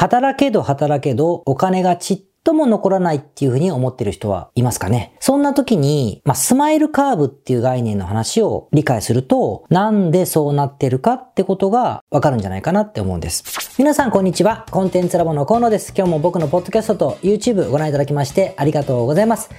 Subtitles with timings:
[0.00, 5.14] 働けど働けどお金がちっとも残らないっていうふうに思ってる人はいますかね？
[5.20, 13.44] そんな時に、まあ、スマイルカーブっていう概念の話を理解すると、なんでそうなってるかってことがわかるんじゃないかなって思うんです。
[13.76, 14.64] 皆さんこんにちは。
[14.70, 15.92] コンテンツラボの河野です。
[15.94, 19.50] 今日も僕のポッドキャストと YouTube ご覧いただきましてありがとうございます。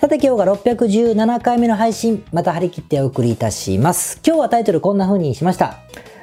[0.00, 4.18] さて今日が617回目の配信、また張り切ってお送りいたします。
[4.26, 5.76] 今日はタイトルこんな風にしました。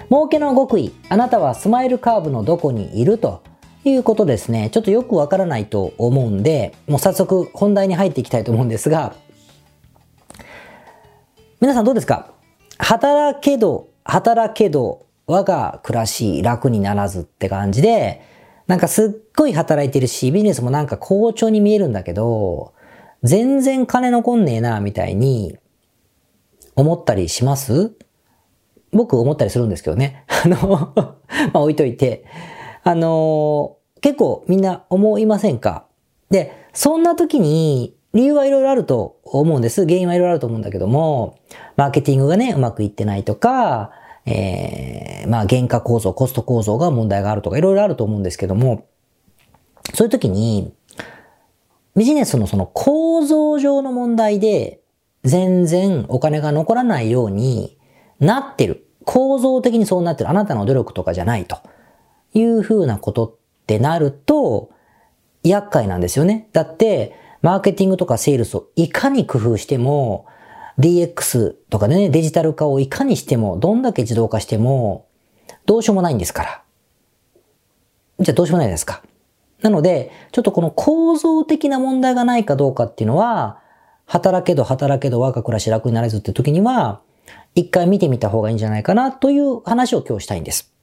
[0.09, 3.43] 儲けの極意、あなたはスマイルカーブのどこにいると
[3.87, 4.69] いうことですね。
[4.71, 9.15] ちょっとよくわからないと思うんで、もう早速本題に入っていきたいと思うんですが、
[11.59, 12.31] 皆さんどうですか？
[12.77, 18.21] 働けど、働けど、我が暮らし楽にならずって感じで、
[18.67, 22.73] なんかすっごい働いてるし、ビジネスもなんか好調に見えるんだけど、
[23.23, 25.57] 全然金残んねえな、みたいに
[26.75, 27.91] 思ったりします？
[28.91, 30.23] 僕思ったりするんですけどね。
[30.45, 31.17] あのま
[31.53, 32.23] あ置いといて。
[32.89, 35.85] あの結構みんな思いませんか？
[36.29, 39.85] で、そんな時に理由はいろいろあると思うんです。
[39.85, 41.37] 原因はいろいろあると思うんだけども、
[41.75, 43.91] マーケティングがね、うまくいってないとか、
[44.25, 48.87] えー、まあ原価構造、コスト構造が問題があるとかいろいろあると思うんですけども、
[49.93, 50.73] そういう時に、
[51.97, 54.79] ビジネスのその構造上の問題で
[55.23, 57.77] 全然お金が残らないように
[58.19, 58.87] なってる。
[59.03, 60.29] 構造的にそうなってる。
[60.29, 61.57] あなたの努力とかじゃないと
[62.39, 63.35] いうふうなことっ
[63.65, 64.69] てなると、
[65.43, 66.49] 厄介なんですよね。
[66.53, 70.25] だって、マーケティングとかセールスをいかに工夫しても、
[70.79, 75.07] DX とかね、デジタル化をいかにしても、どんだけ自動化しても、
[75.65, 76.63] どうしようもないんですから。
[78.19, 79.03] じゃあどうしようもないですか。
[79.61, 83.59] なので、ちょっとこの構造的な問題がないかどうかっていうのは、
[84.05, 87.01] 働けど働けど我が暮らし楽になれずって時には、
[87.55, 90.76] 一回見てみた方がいいんじゃないかなという話を今日したいんです。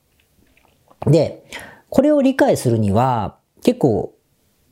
[1.06, 1.44] で、
[1.90, 4.14] これを理解するには、結構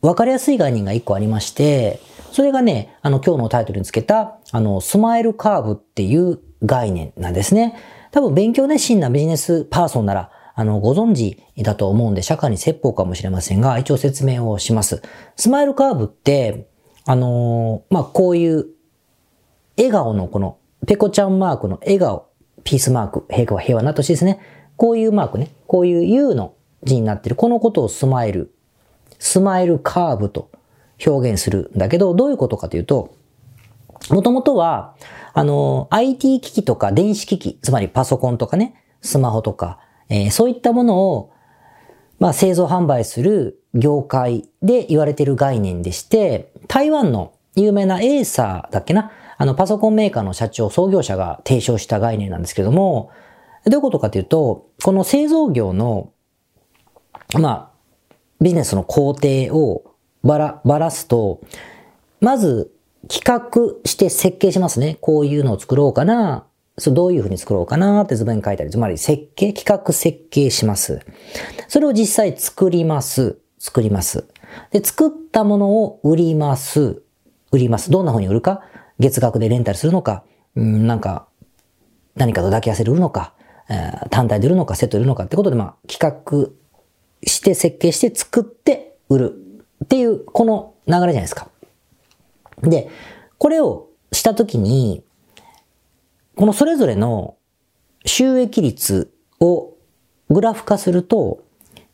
[0.02, 2.00] わかりやすい概念が一個ありまして、
[2.32, 7.76] それがね、あの今日のタイトルにつけた、あの、スマイルカーブっていう概念なんですね。
[8.10, 15.02] 多分勉強熱心なビジネスパーソンなら、あの、ご存知だと思うんで、釈迦に説法かもしれませんが、一応説明をします。
[15.36, 16.68] スマイルカーブって、
[17.06, 18.66] あのー、まあ、こういう、
[19.76, 22.26] 笑顔のこの、ペコちゃんマークの笑顔、
[22.64, 24.40] ピースマーク、平和平和な年ですね。
[24.76, 28.52] こういうマークね、こういう U の字になってる、このことをスマイル、
[29.18, 30.50] スマイルカーブと
[31.06, 33.14] 表現するんだけど、どういうことかというと、
[34.10, 34.96] もともとは、
[35.34, 39.78] あの、IT 機器とか電子機器、つまりパソコンとかね、スマホとか、
[40.08, 41.32] えー、そういったものを、
[42.18, 49.10] まあ、製造販売する業界で言われている概念でして、台湾の有名なエーサーだっけな？
[49.38, 53.10] あの、パソコンメーカーの社長、創業者が提唱した概念なんですけども、
[53.64, 56.12] どういうことかというと、この製造業の、
[57.38, 57.72] ま
[58.10, 61.40] あ、ビジネスの工程をばら、ばらすと、
[62.20, 62.72] まず
[63.08, 64.98] 企画して設計しますね。
[65.00, 66.46] こういうのを作ろうかな。
[66.78, 71.00] それどういうふうに作ろうかなって図面書いたり、つまり設計、企画設計します。
[71.68, 73.38] それを実際作ります。
[73.58, 74.26] 作ります。
[74.70, 77.02] で、作ったものを売ります。
[77.52, 77.90] 売ります。
[77.90, 78.62] どんな風に売るか？
[78.98, 80.24] 月額でレンタルするのか、
[80.56, 81.28] うん、なんか、
[82.14, 83.34] 何かと抱き合わせるのか、
[83.72, 86.50] え、単体で売るのか、セットで売るのかってことで、まあ、企画
[87.26, 89.34] して設計して作って売る
[89.84, 91.48] っていう、この流れじゃないですか。
[92.62, 92.88] で、
[93.38, 95.02] これをしたときに、
[96.36, 97.36] このそれぞれの
[98.04, 99.74] 収益率を
[100.28, 101.42] グラフ化すると、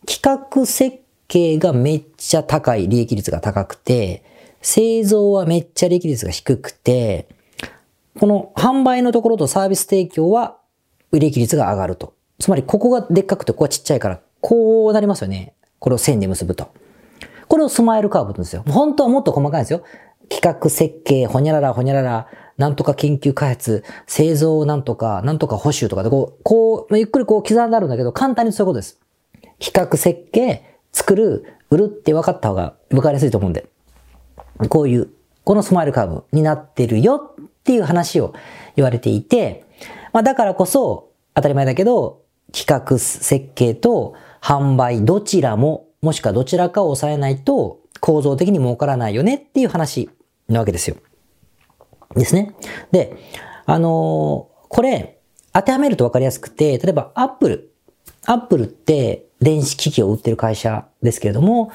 [0.07, 4.25] 企画設計がめっちゃ高い、利益率が高くて、
[4.63, 7.29] 製造はめっちゃ利益率が低くて、
[8.19, 10.59] この販売のところとサービス提供は
[11.13, 12.15] 利益率が上がると。
[12.39, 15.55] つまりここがでっかくてここがちっちゃいから、こうなりますよね。
[15.79, 16.69] これを線で結ぶと。
[17.49, 18.63] これをスマイルカーブなんですよ。
[18.69, 19.83] 本当はもっと細かいんですよ。
[20.29, 29.01] 企画設計、ほにゃららほにゃらら、なんとか研究開発、製造なんとか、なんとか保守とかでこう、こう、ゆっくりこう刻んであるんだけど、簡単にそういうことです。
[29.59, 33.69] 企画設計、作る、売るって分かった方が分かりやすいと思うんで。
[34.69, 35.09] こういう、
[35.45, 38.35] このスマイルカーブになってるよっていう話を
[38.77, 39.65] 言われていて、
[40.13, 42.23] まあだからこそ、当たり前だけど、
[42.53, 50.11] 企画設計と販売どちらも、もしくはどちらかを抑えないと構造的に儲からないよねっていう話
[50.49, 50.97] なわけですよ。
[52.15, 52.55] ですね。
[52.91, 53.17] で、
[53.67, 55.19] あのー、これ、
[55.53, 57.73] 当てはめると分かりやすくて、例えばアップル。
[58.27, 61.73] アップルって電子機器を売ってる会社ですけれども、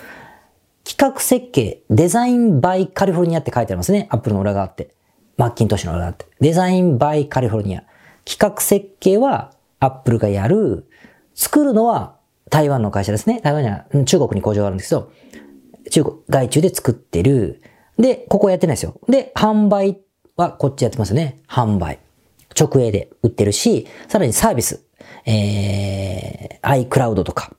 [0.83, 4.07] 企画設計、 Design by California って書いてありますね。
[4.09, 4.93] アップルの裏側って。
[5.37, 6.27] マッキントッシュの裏側って。
[6.39, 7.83] デザインバイカリフォルニア。
[8.25, 10.87] 企画設計はアップルがやる。
[11.35, 12.15] 作るのは
[12.49, 13.41] 台湾の会社ですね。
[13.41, 15.11] 台湾には中国に工場があるんですけど、
[15.89, 17.61] 中国、外注で作ってる。
[17.97, 18.99] で、ここやってないですよ。
[19.07, 19.99] で、販売
[20.35, 21.41] はこっちやってますよね。
[21.47, 21.99] 販売。
[22.59, 24.83] 直営で売ってるし、さらにサービス。
[25.25, 27.51] えー、iCloud とか、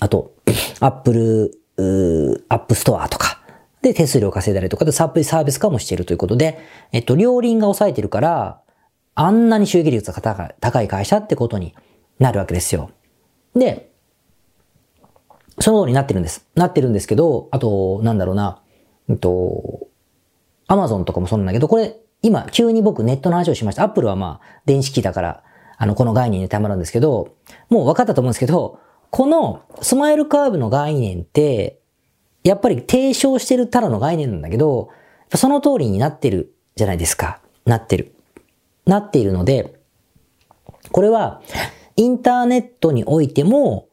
[0.00, 0.34] あと、
[0.80, 3.40] Apple、App Store とか、
[3.82, 6.58] で手数料稼いだりとかでサービスサービス化もしてるということで、
[6.92, 8.60] えっと、両輪が抑えてるから、
[9.16, 10.20] あんなに収益率が
[10.60, 11.74] 高い会社ってことに
[12.18, 12.90] なるわけですよ。
[13.54, 13.90] で、
[15.58, 16.46] その通りになってるんです。
[16.54, 18.60] なってるんですけど、あと、なんだろうな、
[19.08, 19.88] えっと、
[20.66, 23.84] アマゾンとかもそうなんだけど、これ、今、急に僕ネットの話をしました。
[23.84, 25.42] アップルはまあ、電子機だから、
[25.78, 27.36] あの、この概念にたまるんですけど、
[27.70, 28.80] もう分かったと思うんですけど、
[29.10, 31.78] このスマイルカーブの概念って、
[32.44, 34.90] やっぱり提唱してるただの概念なんだけど、
[35.34, 37.40] その通りになってるじゃないですか。
[37.64, 38.15] なってる。
[38.86, 39.80] なっているので、
[40.92, 41.42] これは、
[41.96, 43.88] インターネットにおいても、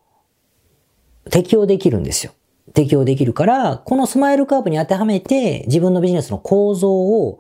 [1.30, 2.34] 適用できるんですよ。
[2.74, 7.40] 適用できるから、このスマイルカーブに当てはめて自分のビジネスの構造を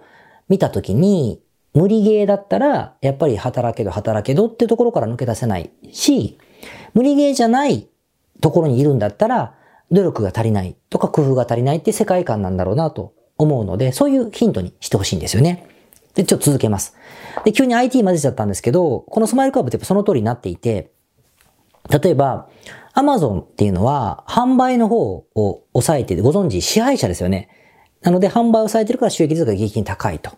[0.49, 1.41] 見たときに、
[1.73, 6.37] 無理ゲーだったら、やっぱり働けど働けどってところから抜け出せないし、
[6.93, 7.87] 無理ゲーじゃない
[8.41, 9.55] ところにいるんだったら、
[9.91, 15.67] 努力が足りないとか工夫が足りないって世界観なんだろうなと思うので、そういうヒントにしてほしいんですよね。
[16.15, 16.95] で、ちょっと続けます。
[17.43, 20.91] で、急に IT 混ぜちゃったんですけど、このスマイルカーブってやっぱその通りになっていて、
[21.89, 22.49] 例えば、
[22.95, 27.49] Amazon っていうのは、販売の方を抑えて、ご存知、支配者ですよね。
[28.01, 30.31] なので、販売を抑えてるから収益率が激に高いと。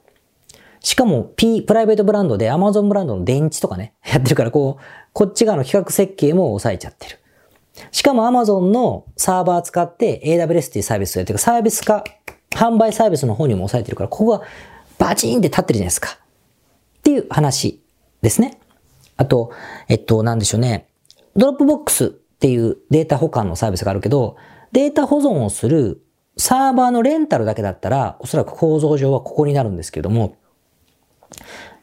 [0.80, 4.84] しかも、P、プライベートブランドで Amazon ブランドの電池とかね、 やってるから、こう、
[5.14, 7.20] こっち側の企画設計も抑えちゃってる。
[7.92, 12.06] しかも Amazon のサーバー使って AWS っていうサービスをやってるサービス化、
[12.52, 14.42] 販売サービスの方にも抑えてるから、ここが
[14.98, 16.18] バチーンって立ってるじゃないですか。
[17.00, 17.82] っていう話
[18.22, 18.60] ですね。
[19.18, 19.52] あと、
[19.88, 20.88] えっと、なんでしょうね。
[21.36, 24.38] Dropbox っていうデータ保管のサービスがあるけど、
[24.72, 26.02] データ保存をする
[26.38, 30.38] サーバーのレンタルだけだったら、おそらく構造上はここになるんですけども、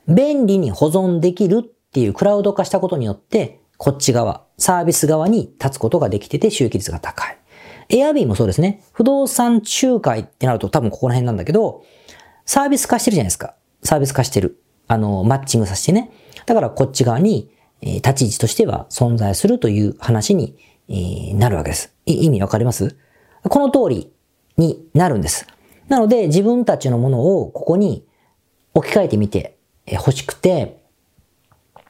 [0.09, 7.39] 便利に保存できるっていうクラウド化したことによって、こっち側、サービス側に立つことができてて収益率が高い。
[7.89, 8.83] Airb もそうですね。
[8.93, 11.83] 不動産仲介ってなると多分ここら辺なんだけど、
[12.45, 13.55] サービス化してるじゃないですか。
[13.83, 14.63] サービス化してる。
[14.89, 16.11] あの、マッチングさせてね。
[16.47, 17.51] だからこっち側に、
[17.81, 20.57] えー立ち位置としては存在するという話に、
[20.89, 21.95] えーなるわけです。
[22.07, 22.97] 意味わかります？
[23.43, 24.13] この通り
[24.57, 25.47] になるんです。
[25.89, 28.07] なので自分たちのものをここに
[28.75, 30.83] 置き換えてみて欲しくて、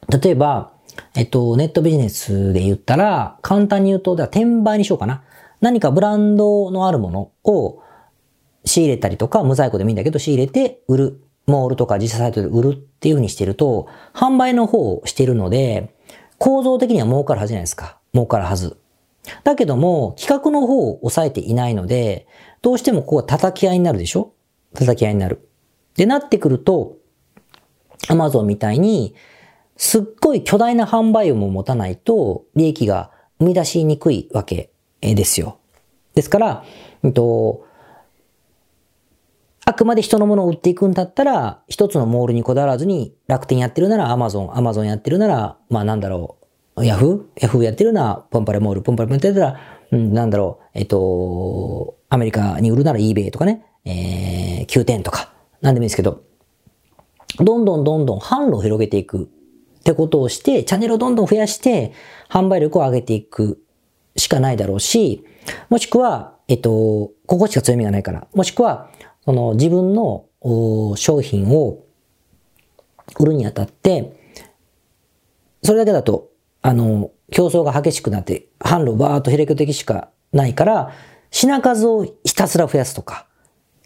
[0.09, 0.73] 例えば、
[1.15, 5.23] えっと、ネットビジネスで言ったら、簡単に言うと、では転売にしようかな。
[5.61, 7.83] 何かブランドのあるものを
[8.73, 11.23] 仕入れたりとか、無在庫でもいいんだけど、仕入れて売る。
[11.45, 15.93] モールとか自社サイトで売るっていう風にしてると、販売の方をしてるので、
[16.39, 17.99] 構造的には儲かるはずじゃないですか。
[18.15, 18.77] 儲かるはず。
[19.43, 22.29] だけども、企画の方を抑えていないので、
[22.63, 24.33] どうしてもここは叩き合いになるでしょ？
[24.75, 25.49] 叩き合いになる。
[25.97, 26.97] で、なってくると、
[28.09, 29.17] アマゾンみたいに、
[29.77, 33.11] すっごい巨大な販売を持たないと、利益が
[33.41, 34.71] 生み出しにくいわけ
[35.01, 35.59] ですよ。
[36.15, 36.65] ですから、
[37.03, 37.67] うんと、
[39.65, 46.37] あくまで人のものを売っていくんだったら、一つのモールにこだわらずに、楽天やってるならアマゾン、アマゾンやってるなら、まあなんだろ
[46.77, 49.61] う、ヤフーヤフーやってるなら、ポンパレモール、ポンパレモールやってるなら、
[49.93, 56.23] うん、なんだろう、えっと、アメリカに売るなら eBay とかね、えー、9点とか、なんでもいいですけど、
[57.39, 61.93] どんどんどんどん販路を広げていくってことをして、チャンネルをどんどん増やして、
[62.29, 63.63] 販売力を上げていく
[64.17, 65.25] しかないだろうし、
[65.71, 68.91] もしくは、えっと、ここしか強みがないから、もしくは、
[69.25, 70.27] その自分の
[70.97, 71.85] 商品を
[73.19, 74.21] 売るにあたって、
[75.63, 80.93] それだけだと、あの、競争が激しくなって、販路バーっと開く的しかないから、
[81.31, 83.27] 品数をひたすら増やすとか、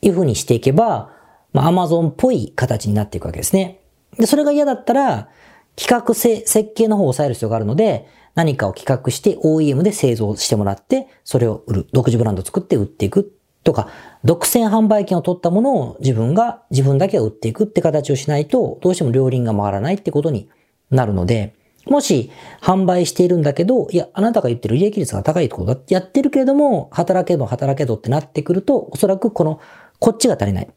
[0.01, 1.13] いう風にしていけば、
[1.53, 3.81] まあ、アマゾンっぽい形になっていくわけですね。
[4.19, 5.29] で、それが嫌だったら、
[5.77, 11.89] 企画せ設計の方を抑える必要があるので、何かを企画して OEM で製造してもらって、それを売る。
[11.93, 13.36] 独自ブランドを作って売っていく
[13.67, 13.89] とか、
[14.25, 20.49] 独占販売権を取ったものを自分が、自分だけが売っていくって形をしないと、どうしても両輪が回らないってことに
[20.91, 21.55] なるので、
[21.87, 22.31] もし
[22.61, 29.61] 販売しているんだけど、いや、あなたが言ってる利益率が高いってことだってやってるけれども、働けど働けどってなってくると、おそらくこの、
[29.99, 30.69] こっちが足りない。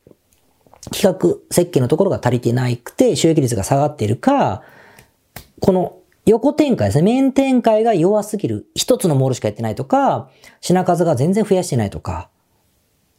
[0.92, 4.64] 企画設計のところが足りてなくて、収益率が下がっているか、
[5.60, 7.04] この横展開ですね。
[7.04, 8.68] 面展開が弱すぎる。
[8.76, 10.30] 一つのモールしかやってないとか、
[10.62, 12.30] 品数が全然増やしてないとか、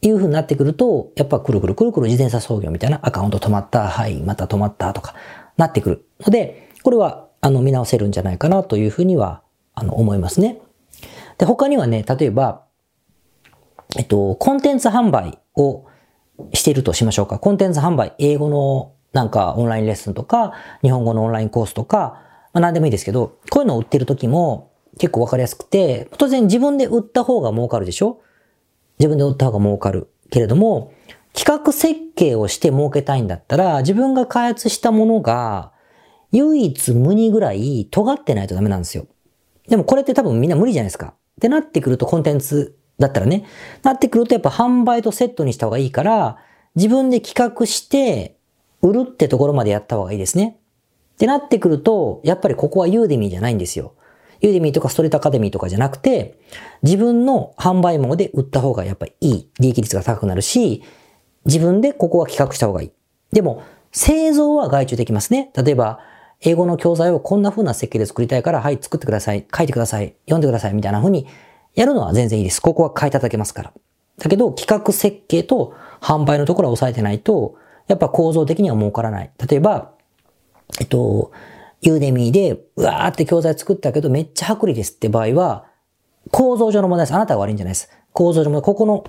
[0.01, 5.15] いう風になってくると、やっぱくるくるくるくる自転車操業みたいなアカウント止まった、はい、また止まったとか、
[5.57, 9.41] なってくるので、これは、あの、見直せるんじゃないかなというふうには
[9.73, 10.59] あの、思いますね。
[11.37, 12.65] で、他にはね、例えば、
[13.97, 15.85] えっと、コンテンツ販売を
[16.53, 17.39] しているとしましょうか。
[17.39, 22.21] コンテンツ販売、英語のなんかオンラインレッスンとか、日本語のオンラインコースとか、
[22.53, 28.21] まあ何でもいいですけど、こういうのを売ってる時も結構わかりやすくて、当然自分で売った方が儲かるでしょ
[29.01, 30.09] 自分で売った方が儲かる。
[30.29, 30.93] けれども、
[31.33, 35.71] 企画設計をして儲けたいんだったら、自分が開発したものが、
[36.31, 39.07] 唯一無二ぐらい尖ってないとダメなんですよ。
[39.67, 41.07] でもこれって多分みんな無理じゃないですか。
[41.07, 43.45] ってなってくるとコンテンツだったらね、
[43.81, 46.37] なってくるとやっぱ販売とセットにした方がいいから、
[46.75, 48.37] 自分で企画して、
[48.83, 50.59] 売るってところまでやった方がいいですね。
[51.15, 53.95] ってなってくると、やっぱりここはユーデミーじゃないんですよ。
[54.41, 56.39] ユーデミーとかストリートアカデミーとかじゃなくて、
[56.81, 59.49] 自分の販売網で売った方がやっぱりいい。
[59.59, 60.83] 利益率が高くなるし、
[61.45, 62.91] 自分でここは企画した方がいい。
[63.31, 65.51] でも、製造は外注できますね。
[65.55, 65.99] 例えば、
[66.41, 69.45] 英語の教材をこんな風な設計で作りたいから、はい、作ってください。
[69.55, 70.15] 書いてください。
[70.25, 70.73] 読んでください。
[70.73, 71.27] みたいな風に
[71.75, 72.61] やるのは全然いいです。
[72.61, 73.73] ここは変えただけますから。
[74.17, 77.55] だけど、企画設計と販売のところは抑えてないと、
[77.87, 79.31] やっぱ構造的には儲からない。
[79.47, 79.91] 例えば、
[80.79, 81.31] えっと、
[81.81, 85.65] ユーデミーで、うわーって教材作ったけど、めっちゃ薄利ですって場合は、
[86.29, 87.15] 構造上の問題です。
[87.15, 87.89] あなたが悪いんじゃないです。
[88.13, 88.65] 構造上の問題。
[88.65, 89.03] ここの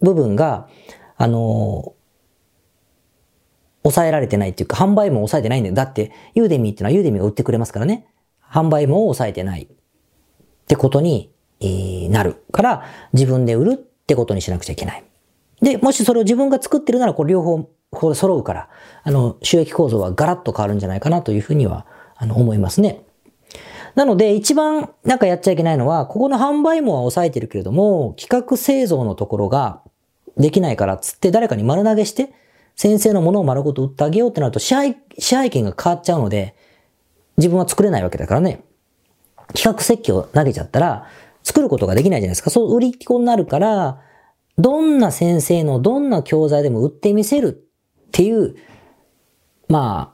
[0.00, 0.68] 部分が、
[1.16, 1.94] あの
[3.82, 5.74] 抑えられてないっていうか、販売も抑えてないんだよ。
[5.74, 8.06] だって、ユーデミーってのはユーデミーが売ってくれますからね。
[8.50, 9.64] 販売も抑えてない。
[9.64, 11.30] ってことに、
[12.10, 15.04] なるから、自分で売るってことにしなくちゃいけない。
[15.60, 18.68] で、もしそれを自分が作ってるなら、これ両方、ここで揃うから、
[19.02, 23.02] あの、収益構造はガラッと変わるんじゃないかなというふうには、あの、思いますね。
[23.94, 29.82] なので、一番なんかやっちゃいけないのは、ここの販売網は抑えてるけれども、企画製造のところが
[30.36, 32.32] できないからつって誰かに丸投げして、
[32.76, 36.56] 先生のものを丸ごと売ってあげようってなると支配、支配権が変わっちゃうので、
[37.36, 38.64] 自分は作れないわけだからね。
[39.54, 41.06] 企画設計を投げちゃったら、
[41.44, 42.50] 作ることができないじゃないですか。
[42.50, 44.00] そう売りっ子になるから、
[44.58, 47.68] どんな先生のどんな教材でも売ってみせる
[48.08, 48.56] っていう、
[49.68, 50.13] ま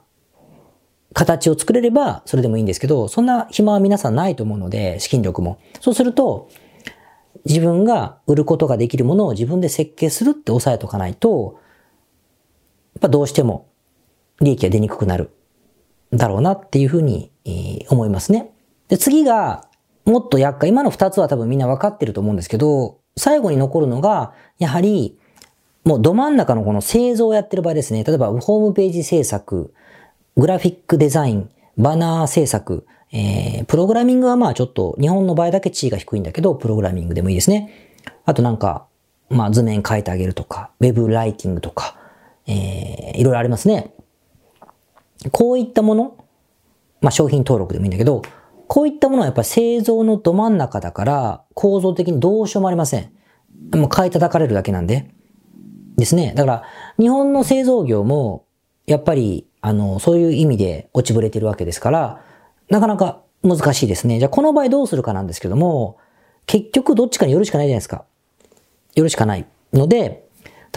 [1.13, 5.59] 形を作れればそれでもいいんですけど、そんな暇は皆さんないと思うので、資金力も。
[5.79, 6.49] そうすると、
[7.45, 11.59] 自分が売ることができるものを自分で設計するって押さえとかないと、
[12.95, 13.67] やっぱどうしても
[14.41, 15.31] 利益が出にくくなる
[16.11, 17.31] だろうなっていうふうに、
[17.89, 18.51] 思いますね。
[18.87, 19.67] で、次が、
[20.05, 20.69] もっと厄介。
[20.69, 25.17] 今の二つは多分みんな分かってると思うんですけど、最後に残るのが、やはり、
[25.83, 28.03] もうど真ん中のこの製造をやってる場合ですね。
[28.03, 29.73] 例えば、ホームページ制作、
[30.37, 37.91] グラフィックデザイン、バナー制作、えー、プログラミングはまあちょっと日本の場合だけ地位が低いんだけど、プログラミングでもいいですね。
[38.25, 38.87] あとなんか、
[39.29, 41.97] まあ図面書いてあげるとか、ウェブライティングとか、
[42.47, 43.93] えー、いろいろありますね。
[45.31, 46.25] こういったもの、
[47.01, 48.21] まあ商品登録でもいいんだけど、
[48.67, 53.11] こういったものはやっぱり製造のど真ん中だから構造的にどうしようもありません。
[53.73, 55.11] もう買い叩かれるだけなんで。
[55.97, 56.33] ですね。
[56.37, 56.63] だから
[56.97, 58.45] 日本の製造業も
[58.87, 62.21] やっぱりあの、そういう意味で落ちぶれてるわけですから、
[62.69, 64.19] なかなか難しいですね。
[64.19, 65.97] じゃあこの場合どうするかなんですけども、
[66.45, 68.05] 結局どっちかによるしかないじゃないですか。
[68.95, 69.45] よるしかない。
[69.73, 70.27] ので、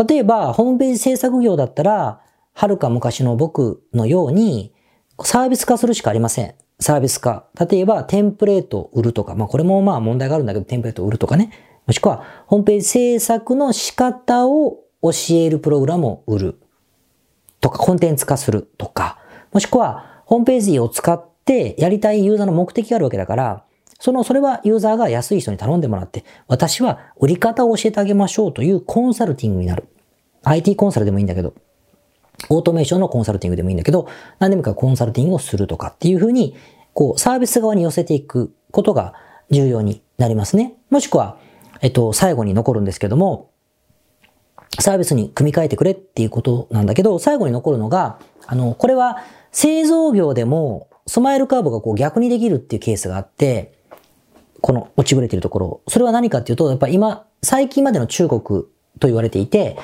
[0.09, 2.21] 例えばホームページ制作業だったら、
[2.53, 4.73] はるか昔の僕のように、
[5.23, 6.55] サービス化するしかありません。
[6.81, 7.47] サービス化。
[7.71, 11.51] 例えば、テンプレートを売るとか、まあこれもまあ問題があるんだけど、テンプレートを売るとかね。
[11.87, 16.61] もしくは、ホームページ制作の仕方を教えるプログラムを売る。
[17.65, 19.19] とか、コンテンツ化するとか、
[19.51, 23.65] もしくは、ホームページを使ってやりたいユーザーの目的があるわけだから、
[23.99, 29.89] その、それはユーザーが安い人に頼んでもらって、私は売り方を教えてあげましょうというコンサルティングになる。
[30.43, 31.55] IT コンサルでもいいんだけど、
[32.51, 34.09] オートメーションのコンサルティングでもいいんだけど、
[34.41, 36.55] 何でもかコンサルティングをするとかっていうふうに、
[36.93, 39.15] こう、サービス側に寄せていくことが
[39.51, 40.75] 重要になりますね。
[40.91, 41.39] もしくは、
[41.81, 43.54] えっと、最後に残るんですけども、
[44.81, 49.19] サービスに組み替えてくれっていうことなんだけど、最後に残るのが、あの、これは
[49.53, 53.73] 製造業でもスマイルカーブがこう逆にできるっていうケースがあって、
[54.61, 55.81] この落ちぶれてるところ。
[55.89, 58.69] それは何かっていうと、やっぱ今、最近までの中国と
[59.03, 59.77] 言われていて、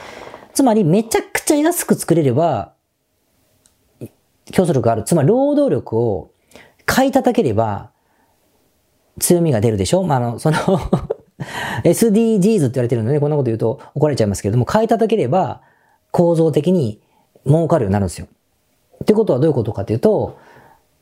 [0.54, 2.72] つまりめちゃくちゃ安く作れれば、
[4.50, 5.04] 競争力がある。
[5.04, 6.32] つまり労働力を
[6.86, 7.90] 買い叩ければ、
[9.20, 10.02] 強みが出るでしょ？
[10.02, 10.56] まあ、あの、その
[11.84, 15.60] SDGs って言われてるので、こんなこと言うと怒られちゃいますけれども、変えただければ
[16.10, 17.00] 構造的に
[17.46, 18.26] 儲かるようになるんですよ。
[19.02, 20.38] ってことはどういうことかというと、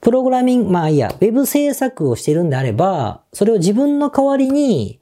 [0.01, 5.01] プログラミング、まあいいや、ウェブ制作をしてるんであれば、それを自分の代わりに、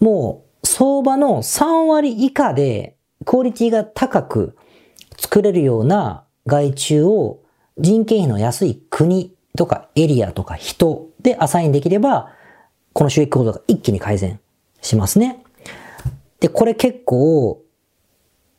[0.00, 4.56] もう相場の3割以下でクオリティが高く
[5.16, 7.40] 作れるような外注を
[7.78, 12.32] 人件費の安い国とかエリアとか人でアサインできれば、
[12.92, 14.40] この収益構造が一気に改善
[14.84, 15.42] しますね。
[16.40, 17.62] で、これ結構、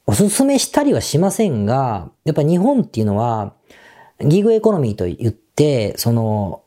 [0.07, 3.53] おすすめしたりはしませんが、やっぱ日本っていうのは、
[4.19, 6.63] ギグエコノミーと言って、その、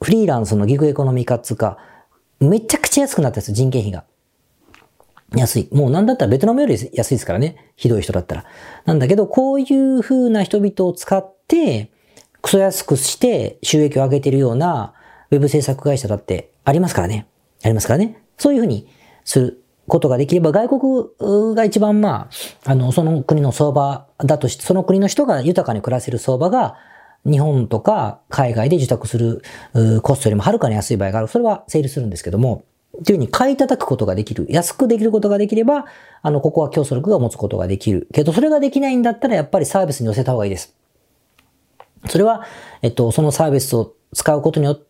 [0.00, 1.78] フリーランスのギグエコノミー化つうか、
[2.40, 4.04] めちゃくちゃ安くなったんですよ人件費が。
[5.34, 5.68] 安い。
[5.72, 7.72] もうなんだったらベトナムより安いですからね。
[7.76, 8.44] ひどい人だったら。
[8.84, 11.90] なんだけど、こういう風な人々を使って、
[12.42, 14.92] クソ安くして収益を上げてるような
[15.30, 17.26] ウェブ制作会社だってありますからね。
[17.64, 18.23] ありますからね。
[18.38, 18.88] そういう風に
[19.24, 20.68] することができれば、外
[21.18, 22.28] 国が一番ま
[22.64, 26.76] あ、あの、その国の相場だとして、その国の人が豊かに暮らせる相場が、
[27.26, 29.42] 日本とか海外で受託する
[30.02, 31.28] コストよりもはるかに安い場合がある。
[31.28, 32.64] それは成立するんですけども、
[33.04, 34.46] というふうに買い叩くことができる。
[34.50, 35.86] 安くできることができれば、
[36.22, 38.08] あの、ここは競争力が持つことができる。
[38.12, 40.74] けど、それができないんだったら、やっぱりサービスに寄せた方がいいです。
[42.08, 42.44] それは、
[42.82, 44.82] えっと、そのサービスを使うことによっ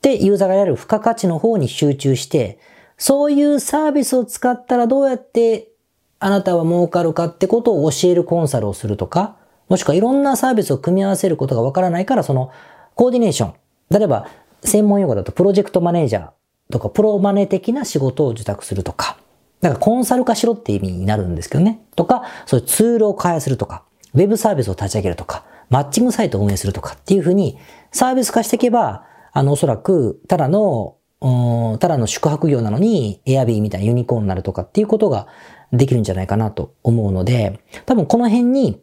[0.00, 2.58] て、ユーザーが得られる付加価値の方に集中して、
[2.98, 5.70] そういうサービスを使ったらどうやって
[6.18, 9.36] あなたは儲かるかってことを教えるコンサルをするとか、
[9.68, 12.50] もしくはいろんなサービスを組み合わせることがわからないから、その
[12.94, 13.54] コーディネーション。
[13.90, 14.26] 例えば、
[14.64, 16.30] 専門用語だとプロジェクトマネージャー
[16.72, 19.16] とか、プロマネ的な仕事を受託するとか、
[19.60, 21.82] だからコンサル化しろって意味になるんですけどね。
[21.94, 27.58] とか、そういうツールを開発するとか、ウェブサービスを立ち上げるとか、マッチングサイトを運営するとかっていうふうに、
[27.92, 35.26] サービス化していけば、あの、おそらく、ただの、ただの宿泊業なのに、エアビーみたいなユニコーンになるとかっていうことが
[35.72, 38.80] できるんじゃないかなと思うので、多分この辺に、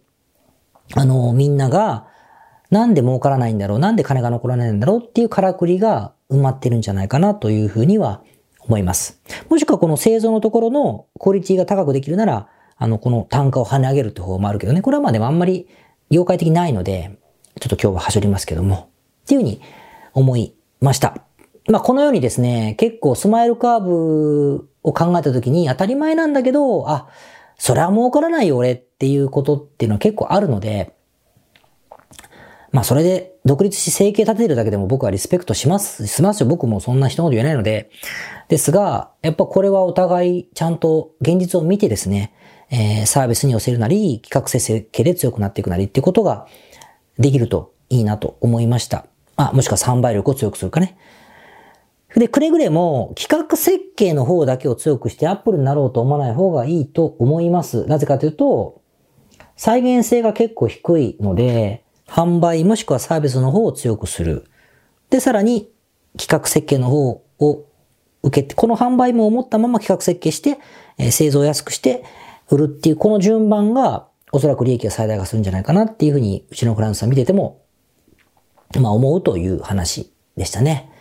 [0.96, 2.08] あの、みんなが、
[2.72, 8.22] なんで儲からないんだろう、なんで金が残らないんだろうっていうからくりが埋まってるんじゃないかなというふうには
[8.60, 9.22] 思います。
[9.50, 14.82] もしくはこの製造のところのクオリティが高くできるなら、あの、この単価を跳ね上げるって方もあるけどね。
[14.82, 15.68] これはまあでもあんまり
[16.10, 17.18] 業界的ないので、
[17.62, 18.90] ちょっと今日は端折りますけども、
[19.24, 19.62] っていうふうに
[20.14, 21.16] 思いました。
[21.68, 27.08] まあこのようにですね、結構スマイルカーブを考えたときに当たり前なんだけど、あ、
[27.58, 30.94] それは儲からないよ俺っていうことっていうのは結構あるので、
[32.72, 36.48] まあそれで独立し生計立てるだけでも僕はリスペクトします、しますよ。
[36.48, 37.90] 僕もそんな人のこと言えないので。
[38.48, 42.34] ですが、やっぱこれはお互いちゃんと現実を見てですね、
[42.70, 46.48] えー、サービスに寄せるなり、企画性設計で強くなっていくなりっていうことが
[47.18, 49.08] できるといいなと思いました。
[49.36, 50.98] あ、もしくは3倍力を強くするかね。
[52.16, 57.86] で、くれぐれも企画設計の方だけを強くしてアップルになろうと思わない方がいいと思います。
[57.86, 58.82] なぜかというと、
[59.58, 64.46] 再現性が結構低いので、販売もしくはサービスの方を強くする。
[65.10, 65.70] で、さらに
[66.18, 67.66] 企画設計の方を
[68.24, 70.58] 受けて、この販売も思ったまま企画設計して、
[70.98, 72.04] えー、製造を安くして
[72.50, 77.62] 売るっていう、この順番がおそらく利益が最大化するんじゃないかなっていうふうに、うちのクライアントさん見てても、
[78.80, 80.92] まあ思うという話でしたね。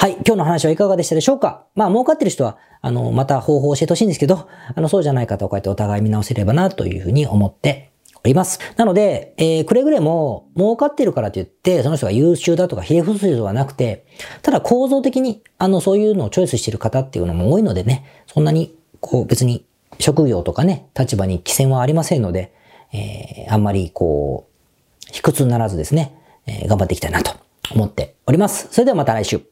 [0.00, 0.12] はい。
[0.26, 1.66] 今日の話はいかがでしたでしょうか？
[1.74, 7.90] まあ、儲かってる人は、あの、また方法を教えてほしいんですけど、あの、そうじゃない方をこうやってお互い見直せればなというふうに思って
[8.24, 8.60] おります。
[8.78, 14.06] なので、えー、くれぐれも儲かってるからといって、その人が優秀だとかひれ伏すではなくて、
[14.40, 19.66] ただ構造的に、あの、そういうのをチョイスしてる方っていうのも多いのでね、そんなに、こう別に
[19.98, 22.54] 職業とかね、立場に規制はありませんので、
[22.94, 26.14] えー、あんまりこう、卑屈にならずですね、
[26.46, 27.32] えー、頑張っていきたいなと
[27.74, 28.68] 思っております。
[28.70, 29.42] それではまた来週。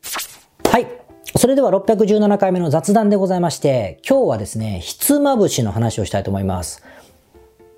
[1.39, 6.83] それでは617回目の雑談でございまして、今日はですね、ひつまぶしの話をしたいと思います。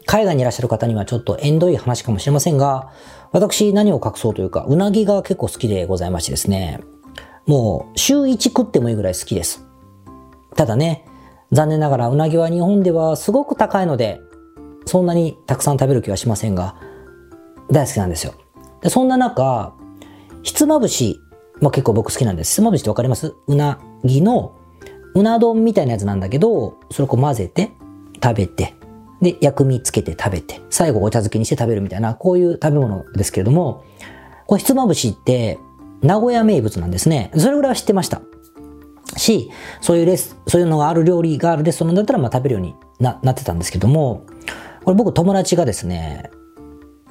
[0.07, 2.91] 海外にいらっしゃる方にはちょっと縁遠い話かもしれませんが、
[3.33, 6.81] 私何を隠そうというか、うなぎが結構好きでございましてですね、
[7.45, 9.67] もう週1食ってもいいぐらい好きです。
[10.57, 11.05] ただね、
[11.53, 14.21] 残念ながらうなぎは日本ではすごく高いので、
[14.87, 16.77] そんなにたくさん食べる気はしませんが、
[17.71, 18.33] 大好きなんですよ。
[18.81, 19.75] でそんな中、
[20.43, 21.21] ひつまぶし、
[21.61, 22.51] まあ、結構僕好きなんです。
[22.51, 23.35] ひつまぶしってわかります？
[23.47, 24.57] うなぎの、
[25.15, 27.73] うな丼みたいなやつなんだけど、それをこう混ぜて、
[28.23, 28.75] 食べて、
[29.21, 33.85] で、薬味つけて食べて、最後お茶漬けにして食べるみたいな、こういう食べ物ですけれども、
[34.47, 35.59] これひつまぶしって、
[36.03, 37.31] 名古屋名物なんですね。
[37.37, 38.23] それぐらいは知ってました。
[39.17, 44.25] し、そういうレス、そういうのがある料理があるレストランだったら、まあ食べるようにな、なってたんですけども、
[44.85, 46.31] これ僕友達がですね、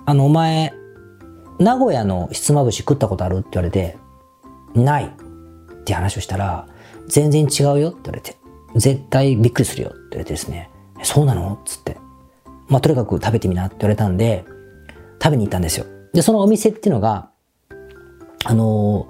[0.05, 0.73] あの、お前、
[1.59, 3.39] 名古屋のひつまぶし食ったことある？
[3.39, 3.97] って言われて、
[4.75, 6.67] ないって話をしたら、
[7.07, 8.37] 全然違うよって言われて、
[8.75, 10.69] 絶対びっくりするよって言われてですね、
[11.03, 11.59] そうなの？
[11.65, 11.97] つって。
[12.67, 14.45] まあ、とにかく食べてみなって言われたんで、
[15.21, 15.85] 食べに行ったんですよ。
[16.13, 17.31] で、そのお店っていうのが、
[18.45, 19.07] あの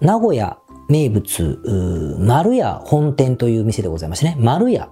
[0.00, 4.90] ー、名古屋名物、丸屋本店という店でございましてね、丸屋。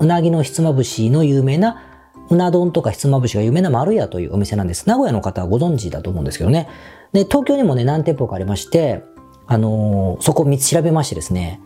[0.00, 1.82] うなぎのひつまぶしの有名な、
[2.30, 4.88] うな丼とかひつまぶしが有名な丸屋というお店なんです。
[4.88, 6.68] 名古屋の方はご存知だと思うんですけどね。
[7.12, 9.04] で、東京にもね、何店舗かありまして、
[9.50, 11.60] あのーそこを見調べましてですね、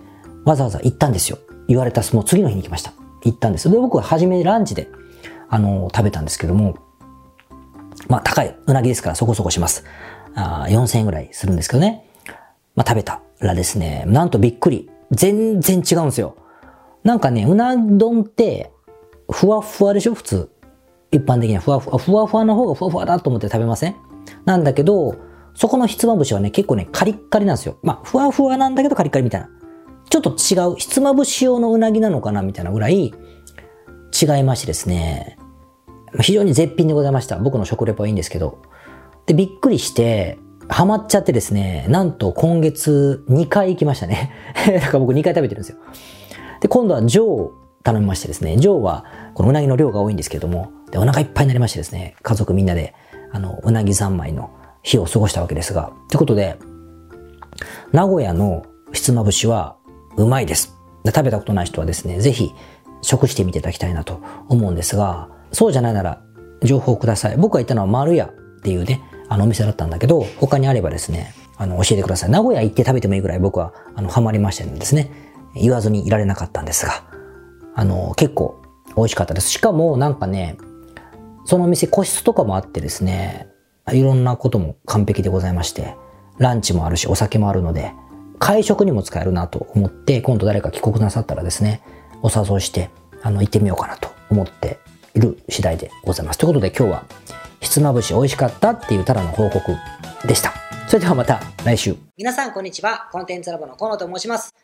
[0.46, 1.38] わざわざ行ったんですよ。
[1.68, 2.94] 言われた、もう次の日に行きました。
[3.24, 3.70] 行ったんです。
[3.70, 4.88] で、僕は初めランチで、
[5.50, 6.78] あのー食べたんですけども、
[8.08, 9.84] まあ高いうなぎですからそこそこします。
[10.34, 12.08] あ4000円ぐらいするんですけどね。
[12.74, 14.90] まあ食べたらですね、なんとびっくり。
[15.10, 16.36] 全然違うんですよ。
[17.02, 18.72] なんかね、うな丼って、
[19.30, 20.14] ふわふわでしょ？
[20.14, 20.50] 普通。
[21.12, 23.94] 一般的にはふわふわ、ふわふわの方がふわふわだと思って食べません？
[24.46, 25.16] なんだけど、
[25.54, 27.78] そこのひつまぶしはね、結構ね、カリッカリなんですよ。
[27.82, 29.48] まあ、ふわふわなんだけどカリッカリみたいな。
[30.10, 33.12] ちょっと違う、ひつまぶし用のうなぎなのかなみたいなぐらい違
[34.38, 35.38] いましてですね。
[36.20, 37.38] 非常に絶品でございました。
[37.38, 38.62] 僕の食レポはいいんですけど。
[39.26, 40.38] で、びっくりして、
[40.68, 44.32] ハマっちゃってですね、なんと今月2回行きましたね。
[44.66, 45.78] だから僕2回食べてるんですよ。
[46.60, 52.94] で、今度はジョーを頼みましてですね、ジョーはこのうなぎの量が多いんですけれども、で、お腹いっぱいになりましてですね、家族みんなで、
[53.32, 54.50] あの、うなぎ三昧の
[54.84, 56.56] 日を過ごしたわけですが、ということで、
[57.92, 59.76] 名古屋のひつまぶしは
[60.16, 60.76] うまいです。
[61.02, 62.54] で食べたことない人はですね、ぜひ
[63.02, 66.22] 食してみていただきたいなと思うんですが、そうじゃないなら
[66.62, 67.36] 情報ください。
[67.36, 68.30] 僕が行ったのは丸屋っ
[68.62, 72.30] ていうね、あのお店だったんだけど、他にあればですね、あの、教えてください。
[72.30, 75.10] 名古屋行って食べてもいいぐらい僕は、あの、ハマりましたのでですね、
[75.54, 77.04] 言わずにいられなかったんですが、
[77.74, 78.60] あの、結構
[78.96, 79.50] 美味しかったです。
[79.50, 80.56] しかもなんかね、
[81.44, 83.48] そのお店個室とかもあってですね、
[83.92, 85.96] いろんなことも完璧でございまして、
[86.38, 87.92] ランチもあるし、お酒もあるので、
[88.38, 91.82] 会食にも使えるなと思って、今度誰か帰国なさったらですね、
[92.22, 92.90] お誘いして、
[93.22, 94.78] あの、行ってみようかなと思って
[95.14, 96.38] いる次第でございます。
[96.38, 97.04] ということで今日は、
[97.60, 99.76] ひつまぶし美味しかったっていうただの報告
[100.26, 100.52] でした。
[100.88, 101.96] それではまた来週。
[102.16, 103.08] 皆さんこんにちは。
[103.12, 104.63] コンテンツラボの河野と申します。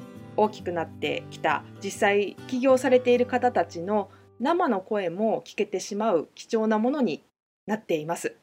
[0.41, 7.23] 大きくなってきた実際起業されている方たちの生の声も聞けてしまう貴重なものに
[7.67, 8.35] なっています。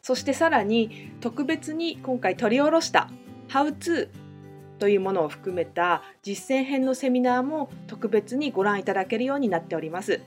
[0.00, 3.10] そしてさらに特別に今回取り下ろした
[3.48, 4.08] 「How to」
[4.78, 10.20] というものを含めた実践編のセミナーも特別にご覧いただけるようになっております。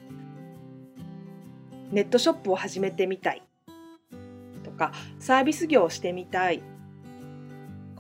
[1.92, 3.44] ネットショップを始めてみたい
[4.64, 6.62] とかサービス業をしてみたい